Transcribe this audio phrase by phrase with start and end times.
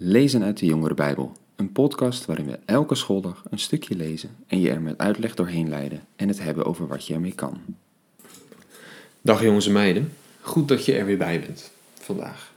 [0.00, 4.60] Lezen uit de Jongere Bijbel, een podcast waarin we elke schooldag een stukje lezen en
[4.60, 7.60] je er met uitleg doorheen leiden en het hebben over wat je ermee kan.
[9.20, 12.54] Dag jongens en meiden, goed dat je er weer bij bent vandaag.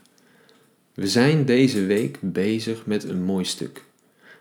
[0.94, 3.84] We zijn deze week bezig met een mooi stuk,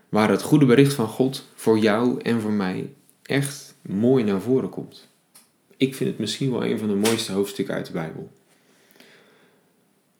[0.09, 4.69] waar het goede bericht van God voor jou en voor mij echt mooi naar voren
[4.69, 5.07] komt.
[5.77, 8.31] Ik vind het misschien wel een van de mooiste hoofdstukken uit de Bijbel.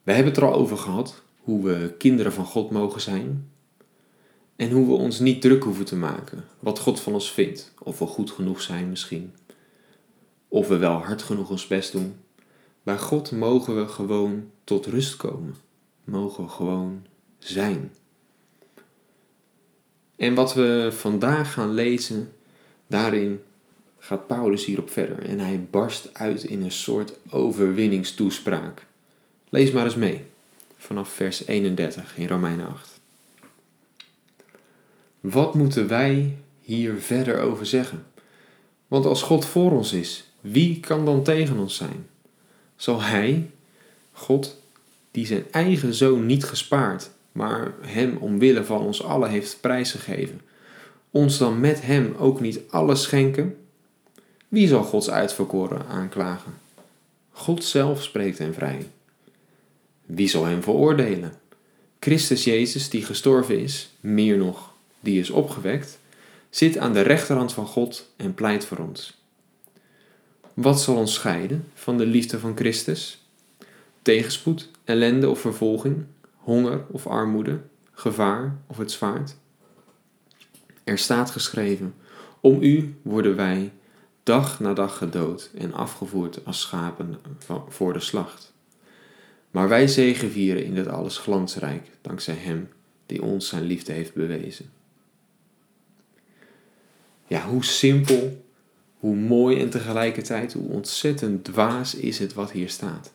[0.03, 3.49] We hebben het er al over gehad hoe we kinderen van God mogen zijn.
[4.55, 7.73] En hoe we ons niet druk hoeven te maken wat God van ons vindt.
[7.79, 9.33] Of we goed genoeg zijn misschien.
[10.47, 12.15] Of we wel hard genoeg ons best doen.
[12.83, 15.55] Bij God mogen we gewoon tot rust komen.
[16.03, 17.05] Mogen we gewoon
[17.39, 17.91] zijn.
[20.15, 22.33] En wat we vandaag gaan lezen,
[22.87, 23.41] daarin
[23.97, 25.23] gaat Paulus hierop verder.
[25.25, 28.85] En hij barst uit in een soort overwinningstoespraak.
[29.49, 30.25] Lees maar eens mee
[30.81, 32.99] vanaf vers 31 in Romeinen 8.
[35.19, 38.05] Wat moeten wij hier verder over zeggen?
[38.87, 42.07] Want als God voor ons is, wie kan dan tegen ons zijn?
[42.75, 43.49] Zal Hij,
[44.11, 44.61] God,
[45.11, 50.41] die zijn eigen zoon niet gespaard, maar Hem omwille van ons allen heeft prijsgegeven,
[51.11, 53.57] ons dan met Hem ook niet alles schenken?
[54.47, 56.53] Wie zal Gods uitverkoren aanklagen?
[57.31, 58.87] God zelf spreekt hen vrij.
[60.15, 61.33] Wie zal hem veroordelen?
[61.99, 65.99] Christus Jezus, die gestorven is, meer nog, die is opgewekt,
[66.49, 69.21] zit aan de rechterhand van God en pleit voor ons.
[70.53, 73.23] Wat zal ons scheiden van de liefde van Christus?
[74.01, 76.03] Tegenspoed, ellende of vervolging,
[76.35, 77.59] honger of armoede,
[77.91, 79.35] gevaar of het zwaard?
[80.83, 81.95] Er staat geschreven:
[82.39, 83.71] Om u worden wij
[84.23, 87.17] dag na dag gedood en afgevoerd als schapen
[87.67, 88.53] voor de slacht.
[89.51, 92.69] Maar wij zegevieren in dit alles glansrijk, dankzij Hem
[93.05, 94.71] die ons zijn liefde heeft bewezen.
[97.27, 98.45] Ja, hoe simpel,
[98.97, 103.13] hoe mooi en tegelijkertijd hoe ontzettend dwaas is het wat hier staat.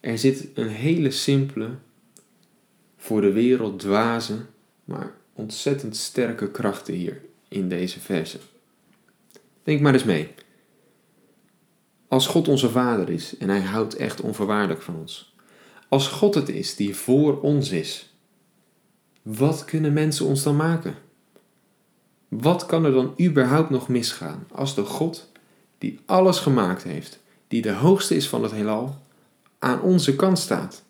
[0.00, 1.70] Er zit een hele simpele,
[2.96, 4.44] voor de wereld dwaze,
[4.84, 8.38] maar ontzettend sterke krachten hier in deze verse.
[9.62, 10.28] Denk maar eens mee.
[12.12, 15.34] Als God onze Vader is en Hij houdt echt onvoorwaardelijk van ons.
[15.88, 18.14] Als God het is die voor ons is,
[19.22, 20.94] wat kunnen mensen ons dan maken?
[22.28, 25.30] Wat kan er dan überhaupt nog misgaan als de God
[25.78, 28.96] die alles gemaakt heeft, die de hoogste is van het heelal,
[29.58, 30.82] aan onze kant staat?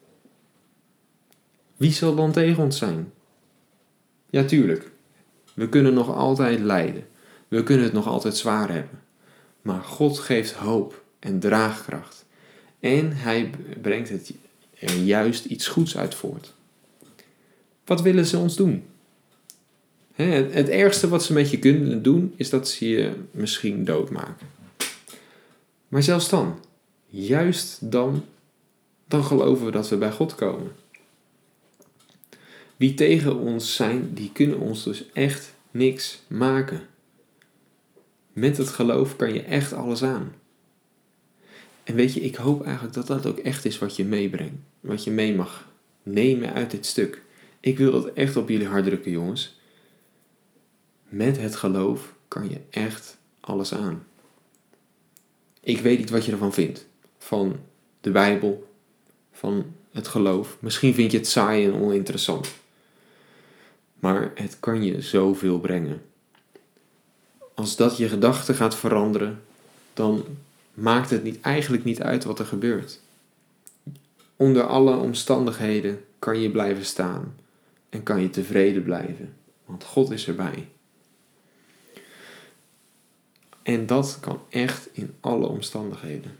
[1.77, 3.12] Wie zal dan tegen ons zijn?
[4.31, 4.91] Ja, tuurlijk.
[5.55, 7.06] We kunnen nog altijd lijden.
[7.49, 9.03] We kunnen het nog altijd zwaar hebben.
[9.62, 12.25] Maar God geeft hoop en draagkracht.
[12.81, 13.50] En hij
[13.81, 14.33] brengt het
[14.78, 16.55] er juist iets goeds uit voort.
[17.84, 18.84] Wat willen ze ons doen?
[20.15, 24.47] Het ergste wat ze met je kunnen doen is dat ze je misschien doodmaken.
[25.88, 26.59] Maar zelfs dan,
[27.06, 28.25] juist dan,
[29.09, 30.72] dan geloven we dat we bij God komen.
[32.77, 36.81] Wie tegen ons zijn, die kunnen ons dus echt niks maken.
[38.32, 40.32] Met het geloof kan je echt alles aan.
[41.84, 44.54] En weet je, ik hoop eigenlijk dat dat ook echt is wat je meebrengt.
[44.81, 45.69] Wat je mee mag
[46.03, 47.22] nemen uit dit stuk.
[47.60, 49.60] Ik wil dat echt op jullie hart drukken, jongens.
[51.09, 54.06] Met het geloof kan je echt alles aan.
[55.60, 56.87] Ik weet niet wat je ervan vindt.
[57.19, 57.60] Van
[58.00, 58.70] de Bijbel,
[59.32, 60.56] van het geloof.
[60.60, 62.54] Misschien vind je het saai en oninteressant.
[64.00, 66.03] Maar het kan je zoveel brengen.
[67.54, 69.43] Als dat je gedachten gaat veranderen,
[69.94, 70.25] dan
[70.75, 73.00] maakt het niet, eigenlijk niet uit wat er gebeurt.
[74.37, 77.34] Onder alle omstandigheden kan je blijven staan
[77.88, 79.34] en kan je tevreden blijven,
[79.65, 80.69] want God is erbij.
[83.62, 86.37] En dat kan echt in alle omstandigheden.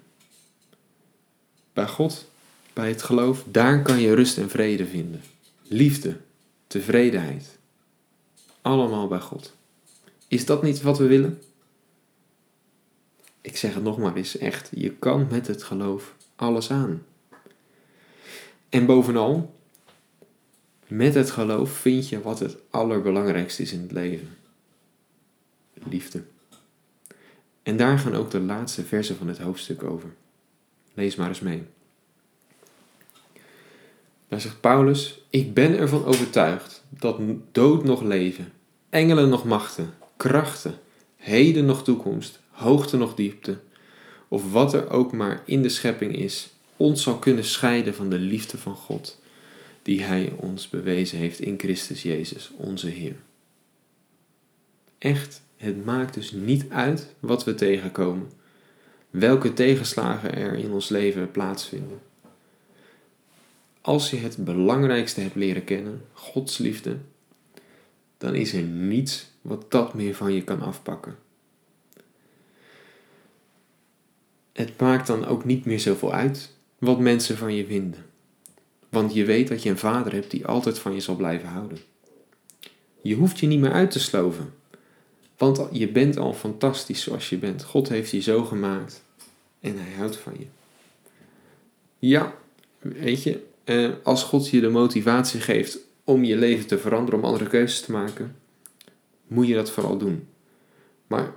[1.73, 2.31] Bij God,
[2.73, 5.23] bij het geloof, daar kan je rust en vrede vinden.
[5.63, 6.17] Liefde,
[6.67, 7.59] tevredenheid.
[8.63, 9.55] Allemaal bij God.
[10.29, 11.43] Is dat niet wat we willen?
[13.43, 17.03] Ik zeg het nog maar eens echt, je kan met het geloof alles aan.
[18.69, 19.55] En bovenal,
[20.87, 24.37] met het geloof vind je wat het allerbelangrijkste is in het leven.
[25.73, 26.23] Liefde.
[27.63, 30.09] En daar gaan ook de laatste versen van het hoofdstuk over.
[30.95, 31.63] Lees maar eens mee.
[34.29, 37.21] Daar zegt Paulus: Ik ben ervan overtuigd dat
[37.53, 38.53] dood nog leven,
[38.89, 40.75] engelen nog machten, krachten,
[41.17, 43.59] heden nog toekomst, hoogte nog diepte,
[44.29, 48.19] of wat er ook maar in de schepping is, ons zal kunnen scheiden van de
[48.19, 49.21] liefde van God,
[49.83, 53.17] die Hij ons bewezen heeft in Christus Jezus, onze Heer.
[54.99, 58.31] Echt, het maakt dus niet uit wat we tegenkomen,
[59.11, 62.01] welke tegenslagen er in ons leven plaatsvinden.
[63.81, 66.97] Als je het belangrijkste hebt leren kennen, Gods liefde,
[68.19, 71.17] dan is er niets wat dat meer van je kan afpakken.
[74.53, 78.05] Het maakt dan ook niet meer zoveel uit wat mensen van je vinden.
[78.89, 81.79] Want je weet dat je een vader hebt die altijd van je zal blijven houden.
[83.03, 84.55] Je hoeft je niet meer uit te sloven.
[85.37, 87.65] Want je bent al fantastisch zoals je bent.
[87.65, 89.03] God heeft je zo gemaakt
[89.61, 90.47] en hij houdt van je.
[91.99, 92.35] Ja,
[92.79, 97.25] weet je, eh, als God je de motivatie geeft om je leven te veranderen, om
[97.25, 98.37] andere keuzes te maken,
[99.27, 100.29] moet je dat vooral doen.
[101.07, 101.33] Maar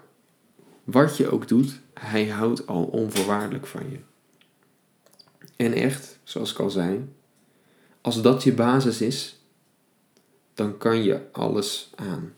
[0.86, 4.00] wat je ook doet, hij houdt al onvoorwaardelijk van je.
[5.56, 7.10] En echt, zoals ik al zei,
[8.02, 9.40] als dat je basis is,
[10.54, 12.34] dan kan je alles aan.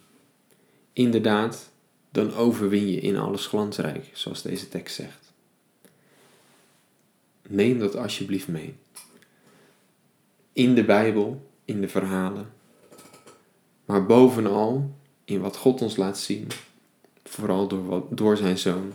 [0.93, 1.71] Inderdaad,
[2.09, 5.33] dan overwin je in alles glansrijk, zoals deze tekst zegt.
[7.47, 8.75] Neem dat alsjeblieft mee.
[10.53, 12.53] In de Bijbel, in de verhalen,
[13.85, 14.95] maar bovenal
[15.25, 16.47] in wat God ons laat zien,
[17.37, 18.93] vooral door, door zijn zoon.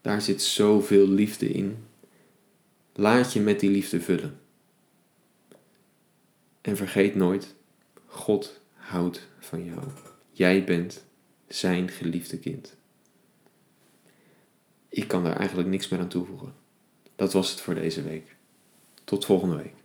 [0.00, 1.84] Daar zit zoveel liefde in.
[2.92, 4.40] Laat je met die liefde vullen.
[6.60, 7.54] En vergeet nooit,
[8.06, 9.80] God houdt van jou.
[10.30, 11.04] Jij bent
[11.48, 12.76] zijn geliefde kind.
[14.88, 16.54] Ik kan daar eigenlijk niks meer aan toevoegen.
[17.16, 18.36] Dat was het voor deze week.
[19.04, 19.81] Tot volgende week.